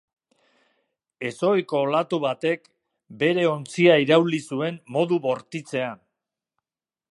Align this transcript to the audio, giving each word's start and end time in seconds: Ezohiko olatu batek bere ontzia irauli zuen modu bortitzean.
Ezohiko 1.29 1.81
olatu 1.89 2.19
batek 2.23 2.65
bere 3.25 3.45
ontzia 3.51 3.99
irauli 4.07 4.41
zuen 4.53 4.83
modu 4.99 5.23
bortitzean. 5.27 6.05